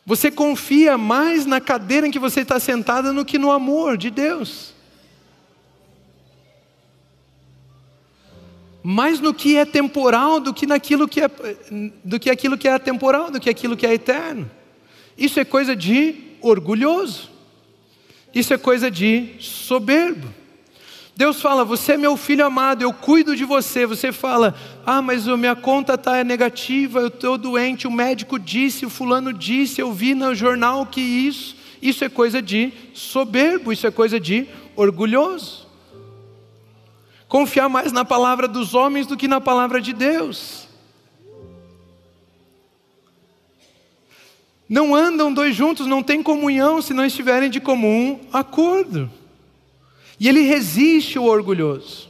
[0.05, 4.09] Você confia mais na cadeira em que você está sentada do que no amor de
[4.09, 4.73] Deus.
[8.83, 11.29] Mais no que é temporal do que naquilo que é
[12.03, 14.51] do que aquilo que é temporal, do que aquilo que é eterno.
[15.17, 17.38] Isso é coisa de orgulhoso.
[18.33, 20.39] Isso é coisa de soberbo.
[21.19, 23.85] Deus fala: Você é meu filho amado, eu cuido de você.
[23.85, 27.85] Você fala: Ah, mas minha conta está negativa, eu estou doente.
[27.85, 31.57] O médico disse, o fulano disse, eu vi no jornal que isso.
[31.81, 35.67] Isso é coisa de soberbo, isso é coisa de orgulhoso.
[37.27, 40.68] Confiar mais na palavra dos homens do que na palavra de Deus.
[44.69, 49.11] Não andam dois juntos, não tem comunhão se não estiverem de comum acordo.
[50.19, 52.07] E ele resiste o orgulhoso.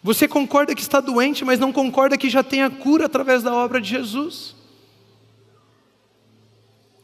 [0.00, 3.52] Você concorda que está doente, mas não concorda que já tem a cura através da
[3.52, 4.54] obra de Jesus.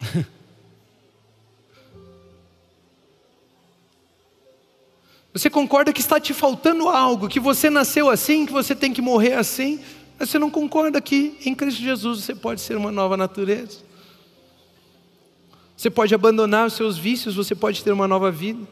[5.33, 9.03] Você concorda que está te faltando algo, que você nasceu assim, que você tem que
[9.03, 9.81] morrer assim,
[10.17, 13.79] mas você não concorda que em Cristo Jesus você pode ser uma nova natureza.
[15.85, 18.67] Você pode abandonar os seus vícios, você pode ter uma nova vida.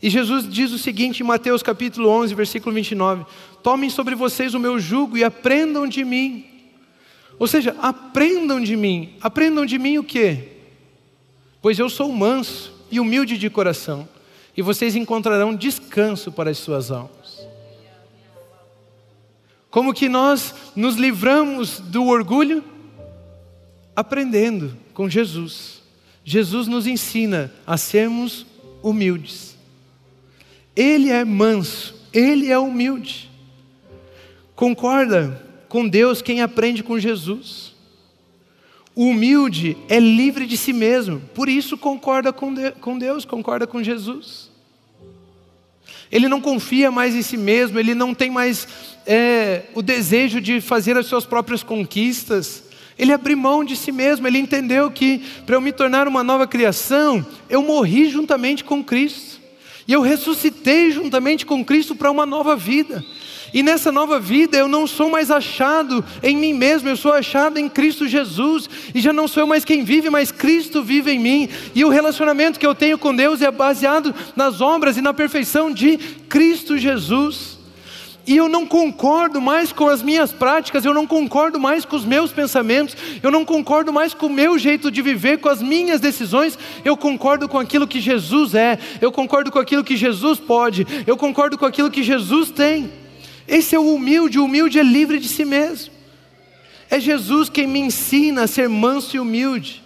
[0.00, 3.26] E Jesus diz o seguinte em Mateus capítulo 11, versículo 29:
[3.60, 6.46] Tomem sobre vocês o meu jugo e aprendam de mim.
[7.40, 9.16] Ou seja, aprendam de mim.
[9.20, 10.58] Aprendam de mim o quê?
[11.60, 14.08] Pois eu sou manso e humilde de coração,
[14.56, 17.44] e vocês encontrarão descanso para as suas almas.
[19.72, 22.62] Como que nós nos livramos do orgulho?
[23.96, 25.82] Aprendendo com Jesus.
[26.24, 28.46] Jesus nos ensina a sermos
[28.82, 29.56] humildes.
[30.74, 33.30] Ele é manso, ele é humilde.
[34.54, 37.74] Concorda com Deus quem aprende com Jesus.
[38.94, 44.54] O humilde é livre de si mesmo, por isso concorda com Deus, concorda com Jesus.
[46.12, 48.68] Ele não confia mais em si mesmo, ele não tem mais
[49.04, 52.63] é, o desejo de fazer as suas próprias conquistas.
[52.98, 56.46] Ele abriu mão de si mesmo, ele entendeu que para eu me tornar uma nova
[56.46, 59.40] criação, eu morri juntamente com Cristo.
[59.86, 63.04] E eu ressuscitei juntamente com Cristo para uma nova vida.
[63.52, 67.58] E nessa nova vida eu não sou mais achado em mim mesmo, eu sou achado
[67.58, 68.68] em Cristo Jesus.
[68.94, 71.48] E já não sou eu mais quem vive, mas Cristo vive em mim.
[71.74, 75.72] E o relacionamento que eu tenho com Deus é baseado nas obras e na perfeição
[75.72, 77.63] de Cristo Jesus
[78.26, 82.04] e eu não concordo mais com as minhas práticas, eu não concordo mais com os
[82.04, 86.00] meus pensamentos, eu não concordo mais com o meu jeito de viver, com as minhas
[86.00, 90.86] decisões, eu concordo com aquilo que Jesus é, eu concordo com aquilo que Jesus pode,
[91.06, 92.90] eu concordo com aquilo que Jesus tem.
[93.46, 95.92] Esse é o humilde, o humilde é livre de si mesmo.
[96.90, 99.83] É Jesus quem me ensina a ser manso e humilde.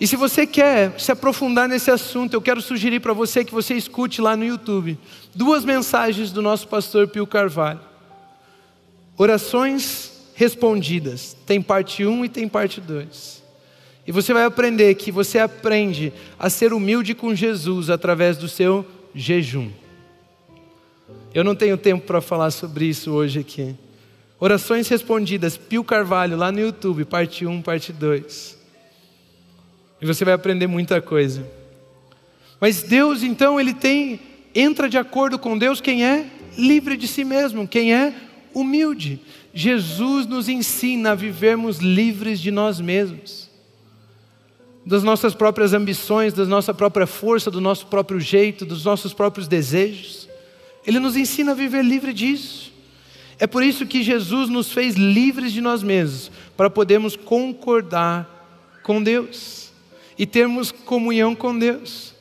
[0.00, 3.74] E se você quer se aprofundar nesse assunto, eu quero sugerir para você que você
[3.74, 4.98] escute lá no YouTube
[5.34, 7.80] duas mensagens do nosso pastor Pio Carvalho.
[9.18, 11.36] Orações respondidas.
[11.46, 13.42] Tem parte 1 e tem parte 2.
[14.06, 18.86] E você vai aprender que você aprende a ser humilde com Jesus através do seu
[19.14, 19.68] jejum.
[21.34, 23.76] Eu não tenho tempo para falar sobre isso hoje aqui.
[24.38, 28.59] Orações respondidas, Pio Carvalho, lá no YouTube, parte 1, parte 2.
[30.00, 31.46] E você vai aprender muita coisa.
[32.60, 34.20] Mas Deus, então, ele tem
[34.54, 38.12] entra de acordo com Deus quem é livre de si mesmo, quem é
[38.52, 39.20] humilde.
[39.54, 43.48] Jesus nos ensina a vivermos livres de nós mesmos,
[44.84, 49.46] das nossas próprias ambições, da nossa própria força, do nosso próprio jeito, dos nossos próprios
[49.46, 50.28] desejos.
[50.86, 52.72] Ele nos ensina a viver livre disso.
[53.38, 59.02] É por isso que Jesus nos fez livres de nós mesmos, para podermos concordar com
[59.02, 59.59] Deus
[60.20, 62.14] e termos comunhão com Deus.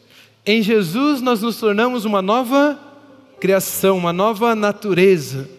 [0.45, 2.79] Em Jesus nós nos tornamos uma nova
[3.41, 5.49] criação, uma nova natureza.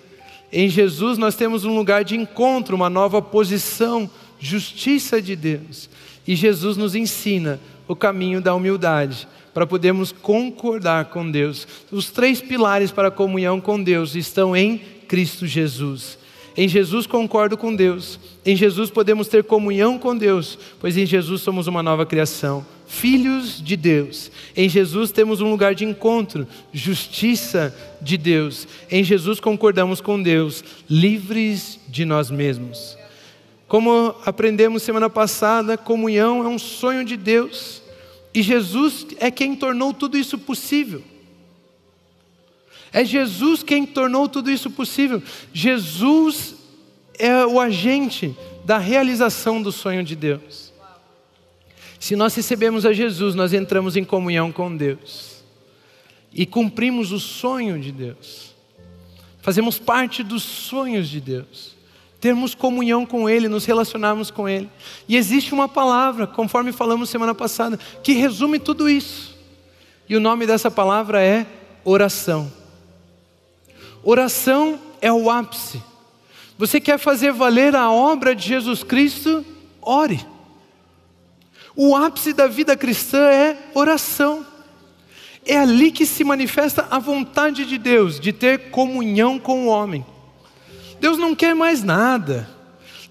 [0.50, 5.90] Em Jesus nós temos um lugar de encontro, uma nova posição, justiça de Deus.
[6.26, 11.68] E Jesus nos ensina o caminho da humildade, para podermos concordar com Deus.
[11.92, 16.16] Os três pilares para a comunhão com Deus estão em Cristo Jesus.
[16.60, 18.20] Em Jesus concordo com Deus.
[18.44, 23.62] Em Jesus podemos ter comunhão com Deus, pois em Jesus somos uma nova criação filhos
[23.62, 24.30] de Deus.
[24.54, 28.68] Em Jesus temos um lugar de encontro, justiça de Deus.
[28.90, 32.98] Em Jesus concordamos com Deus, livres de nós mesmos.
[33.66, 37.80] Como aprendemos semana passada, comunhão é um sonho de Deus.
[38.34, 41.02] E Jesus é quem tornou tudo isso possível.
[42.92, 45.22] É Jesus quem tornou tudo isso possível.
[45.52, 46.54] Jesus
[47.18, 50.72] é o agente da realização do sonho de Deus.
[51.98, 55.44] Se nós recebemos a Jesus, nós entramos em comunhão com Deus
[56.32, 58.54] e cumprimos o sonho de Deus,
[59.42, 61.76] fazemos parte dos sonhos de Deus,
[62.20, 64.68] termos comunhão com Ele, nos relacionarmos com Ele.
[65.08, 69.36] E existe uma palavra, conforme falamos semana passada, que resume tudo isso,
[70.08, 71.46] e o nome dessa palavra é
[71.84, 72.59] oração.
[74.02, 75.82] Oração é o ápice.
[76.56, 79.44] Você quer fazer valer a obra de Jesus Cristo?
[79.80, 80.24] Ore.
[81.74, 84.46] O ápice da vida cristã é oração.
[85.46, 90.04] É ali que se manifesta a vontade de Deus de ter comunhão com o homem.
[91.00, 92.48] Deus não quer mais nada.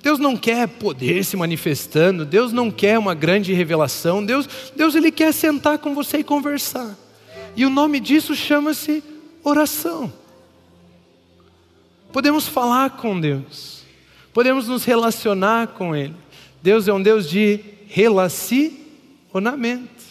[0.01, 5.11] Deus não quer poder se manifestando, Deus não quer uma grande revelação, Deus, Deus ele
[5.11, 6.95] quer sentar com você e conversar.
[7.55, 9.03] E o nome disso chama-se
[9.43, 10.11] oração.
[12.11, 13.83] Podemos falar com Deus,
[14.33, 16.15] podemos nos relacionar com Ele.
[16.61, 20.09] Deus é um Deus de relacionamento.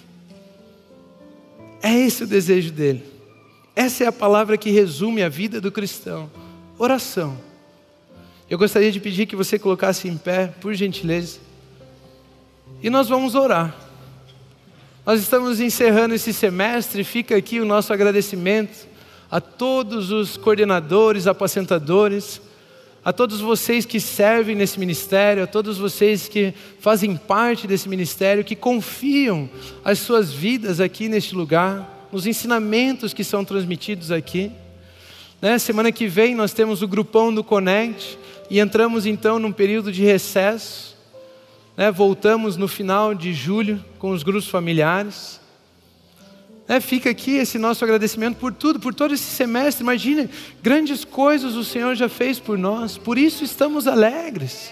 [1.82, 3.04] É esse o desejo dele.
[3.74, 6.30] Essa é a palavra que resume a vida do cristão:
[6.78, 7.38] oração.
[8.48, 11.38] Eu gostaria de pedir que você colocasse em pé, por gentileza,
[12.82, 13.76] e nós vamos orar.
[15.04, 18.88] Nós estamos encerrando esse semestre, fica aqui o nosso agradecimento
[19.30, 22.40] a todos os coordenadores, apacentadores,
[23.04, 28.44] a todos vocês que servem nesse ministério, a todos vocês que fazem parte desse ministério,
[28.44, 29.48] que confiam
[29.84, 34.50] as suas vidas aqui neste lugar, nos ensinamentos que são transmitidos aqui.
[35.40, 35.58] Né?
[35.58, 38.18] Semana que vem nós temos o grupão do Connect
[38.50, 40.96] e entramos então num período de recesso.
[41.76, 41.90] Né?
[41.90, 45.40] Voltamos no final de julho com os grupos familiares.
[46.68, 49.82] É, fica aqui esse nosso agradecimento por tudo, por todo esse semestre.
[49.82, 50.28] Imagine,
[50.62, 54.70] grandes coisas o Senhor já fez por nós, por isso estamos alegres.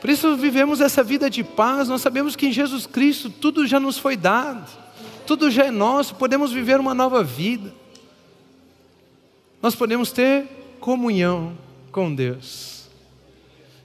[0.00, 1.88] Por isso vivemos essa vida de paz.
[1.88, 4.70] Nós sabemos que em Jesus Cristo tudo já nos foi dado,
[5.26, 7.74] tudo já é nosso, podemos viver uma nova vida.
[9.60, 10.44] Nós podemos ter
[10.78, 11.58] comunhão
[11.90, 12.86] com Deus.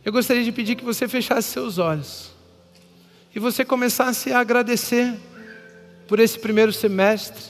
[0.05, 2.29] Eu gostaria de pedir que você fechasse seus olhos
[3.33, 5.15] e você começasse a agradecer
[6.11, 7.41] por esse primeiro semestre,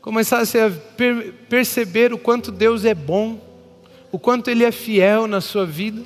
[0.00, 3.38] começasse a per perceber o quanto Deus é bom,
[4.10, 6.02] o quanto Ele é fiel na sua vida,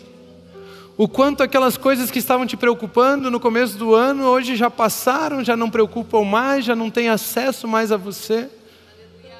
[0.96, 5.44] o quanto aquelas coisas que estavam te preocupando no começo do ano, hoje já passaram,
[5.44, 8.48] já não preocupam mais, já não tem acesso mais a você,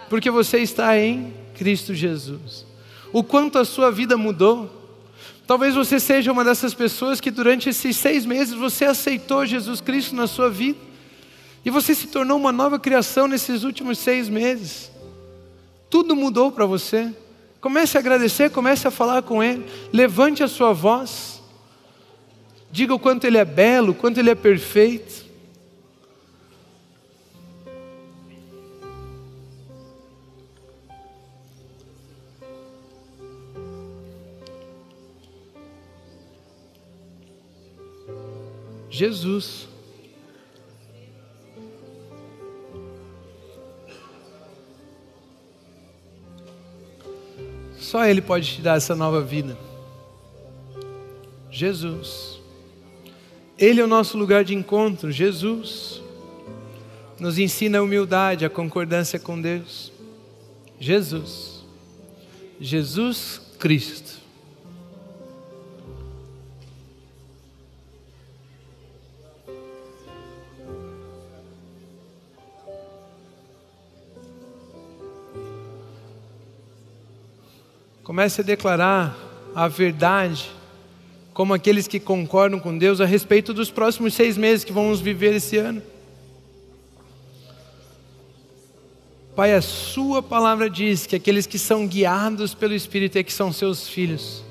[0.09, 2.65] porque você está em Cristo Jesus.
[3.13, 4.71] O quanto a sua vida mudou.
[5.45, 10.15] Talvez você seja uma dessas pessoas que durante esses seis meses você aceitou Jesus Cristo
[10.15, 10.90] na sua vida.
[11.65, 14.91] E você se tornou uma nova criação nesses últimos seis meses.
[15.91, 17.15] Tudo mudou para você.
[17.61, 19.67] Comece a agradecer, comece a falar com Ele.
[19.93, 21.43] Levante a sua voz.
[22.73, 25.29] Diga o quanto Ele é belo, o quanto Ele é perfeito.
[39.01, 39.70] Jesus.
[47.91, 49.59] Só Ele pode te dar essa nova vida.
[51.51, 52.41] Jesus.
[53.59, 55.11] Ele é o nosso lugar de encontro.
[55.11, 56.01] Jesus.
[57.19, 59.91] Nos ensina a humildade, a concordância com Deus.
[60.79, 61.65] Jesus.
[62.61, 64.21] Jesus Cristo.
[78.21, 79.17] Comece a declarar
[79.55, 80.51] a verdade,
[81.33, 85.33] como aqueles que concordam com Deus a respeito dos próximos seis meses que vamos viver
[85.33, 85.83] esse ano.
[89.35, 93.51] Pai, a Sua palavra diz que aqueles que são guiados pelo Espírito é que são
[93.55, 94.45] seus filhos.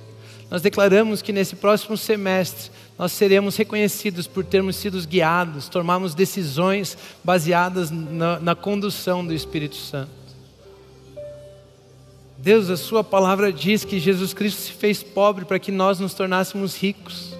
[0.50, 6.98] Nós declaramos que nesse próximo semestre nós seremos reconhecidos por termos sido guiados, tomarmos decisões
[7.24, 10.19] baseadas na, na condução do Espírito Santo.
[12.42, 16.14] Deus, a Sua palavra diz que Jesus Cristo se fez pobre para que nós nos
[16.14, 17.36] tornássemos ricos.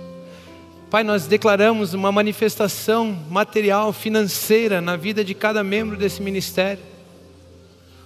[0.90, 6.84] Pai, nós declaramos uma manifestação material, financeira na vida de cada membro desse ministério,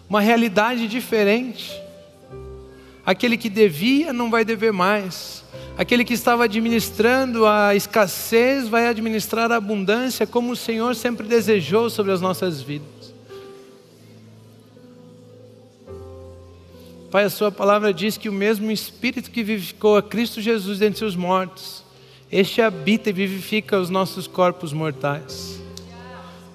[0.08, 1.72] uma realidade diferente.
[3.04, 5.44] Aquele que devia não vai dever mais,
[5.76, 11.90] aquele que estava administrando a escassez vai administrar a abundância, como o Senhor sempre desejou
[11.90, 13.03] sobre as nossas vidas.
[17.14, 21.06] Pai, a Sua palavra diz que o mesmo Espírito que vivificou a Cristo Jesus dentre
[21.06, 21.84] os mortos,
[22.32, 25.62] este habita e vivifica os nossos corpos mortais.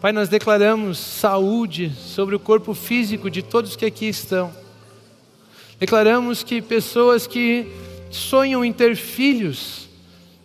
[0.01, 4.53] Pai, nós declaramos saúde sobre o corpo físico de todos que aqui estão.
[5.79, 7.69] Declaramos que pessoas que
[8.11, 9.89] sonham em ter filhos,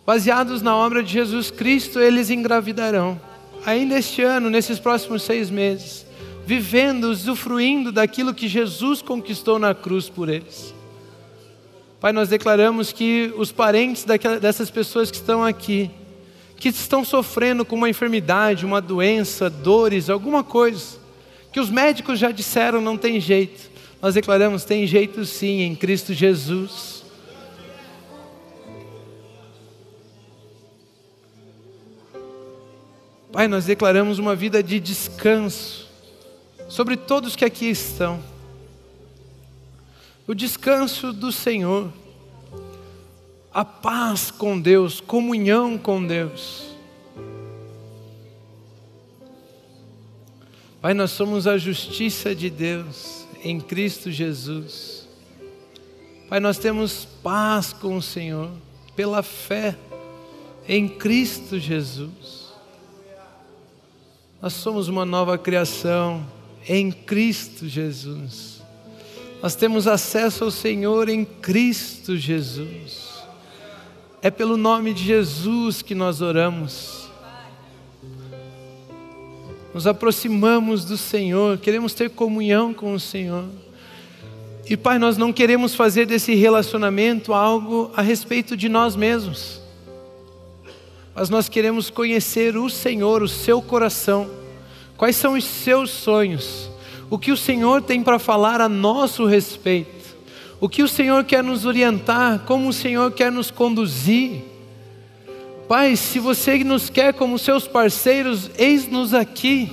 [0.06, 3.20] baseados na obra de Jesus Cristo, eles engravidarão.
[3.66, 6.06] Ainda este ano, nesses próximos seis meses
[6.46, 10.74] vivendo, usufruindo daquilo que Jesus conquistou na cruz por eles.
[12.00, 14.04] Pai, nós declaramos que os parentes
[14.40, 15.90] dessas pessoas que estão aqui,
[16.56, 20.98] que estão sofrendo com uma enfermidade, uma doença, dores, alguma coisa,
[21.50, 23.70] que os médicos já disseram não tem jeito,
[24.02, 27.04] nós declaramos tem jeito sim em Cristo Jesus.
[33.32, 35.83] Pai, nós declaramos uma vida de descanso,
[36.68, 38.22] sobre todos que aqui estão.
[40.26, 41.92] O descanso do Senhor,
[43.52, 46.74] a paz com Deus, comunhão com Deus.
[50.80, 55.08] Pai, nós somos a justiça de Deus em Cristo Jesus.
[56.28, 58.50] Pai, nós temos paz com o Senhor
[58.96, 59.76] pela fé
[60.66, 62.52] em Cristo Jesus.
[64.40, 66.26] Nós somos uma nova criação
[66.68, 68.62] em Cristo Jesus.
[69.42, 73.12] Nós temos acesso ao Senhor em Cristo Jesus.
[74.22, 77.04] É pelo nome de Jesus que nós oramos
[79.74, 83.44] nos aproximamos do Senhor, queremos ter comunhão com o Senhor.
[84.70, 89.60] E Pai, nós não queremos fazer desse relacionamento algo a respeito de nós mesmos,
[91.12, 94.30] mas nós queremos conhecer o Senhor, o seu coração,
[95.04, 96.70] quais são os seus sonhos,
[97.10, 100.16] o que o Senhor tem para falar a nosso respeito,
[100.58, 104.42] o que o Senhor quer nos orientar, como o Senhor quer nos conduzir.
[105.68, 109.70] Pai, se você nos quer como seus parceiros, eis-nos aqui.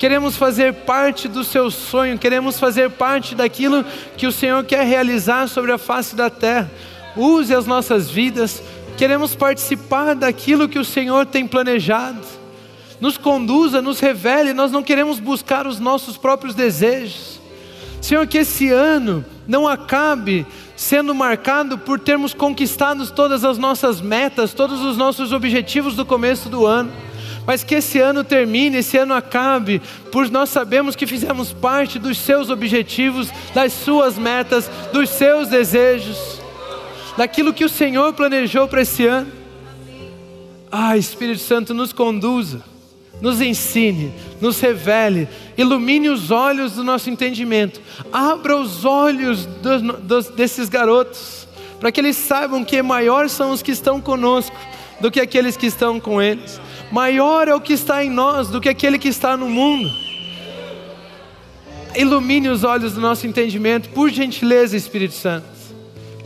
[0.00, 3.84] Queremos fazer parte do seu sonho, queremos fazer parte daquilo
[4.16, 6.68] que o Senhor quer realizar sobre a face da terra.
[7.16, 8.60] Use as nossas vidas,
[8.96, 12.37] queremos participar daquilo que o Senhor tem planejado.
[13.00, 17.38] Nos conduza, nos revele, nós não queremos buscar os nossos próprios desejos.
[18.00, 20.46] Senhor, que esse ano não acabe
[20.76, 26.48] sendo marcado por termos conquistado todas as nossas metas, todos os nossos objetivos do começo
[26.48, 26.90] do ano.
[27.46, 29.80] Mas que esse ano termine, esse ano acabe,
[30.12, 36.40] por nós sabemos que fizemos parte dos seus objetivos, das suas metas, dos seus desejos,
[37.16, 39.32] daquilo que o Senhor planejou para esse ano.
[40.70, 42.62] Ah, Espírito Santo, nos conduza
[43.20, 47.80] nos ensine, nos revele, ilumine os olhos do nosso entendimento,
[48.12, 49.48] abra os olhos
[50.36, 51.48] desses garotos,
[51.80, 54.56] para que eles saibam que maior são os que estão conosco
[55.00, 56.60] do que aqueles que estão com eles,
[56.90, 59.88] maior é o que está em nós do que aquele que está no mundo.
[61.96, 65.46] Ilumine os olhos do nosso entendimento, por gentileza, Espírito Santo,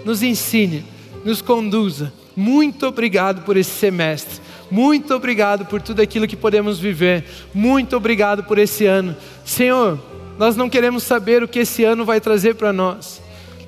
[0.04, 0.84] nos ensine,
[1.24, 2.12] nos conduza.
[2.34, 4.41] Muito obrigado por esse semestre.
[4.72, 7.26] Muito obrigado por tudo aquilo que podemos viver.
[7.52, 9.14] Muito obrigado por esse ano.
[9.44, 10.00] Senhor,
[10.38, 13.20] nós não queremos saber o que esse ano vai trazer para nós.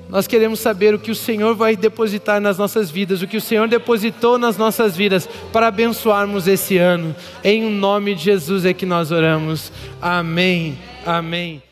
[0.09, 3.41] Nós queremos saber o que o Senhor vai depositar nas nossas vidas, o que o
[3.41, 7.15] Senhor depositou nas nossas vidas para abençoarmos esse ano.
[7.43, 9.71] Em nome de Jesus é que nós oramos.
[10.01, 10.75] Amém.
[11.05, 11.64] Amém.